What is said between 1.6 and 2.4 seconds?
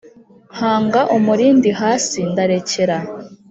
hasi